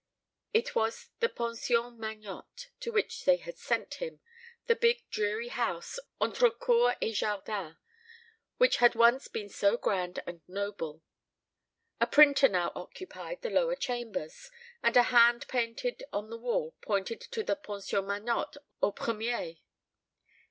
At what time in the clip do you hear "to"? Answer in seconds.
2.79-2.91, 17.21-17.43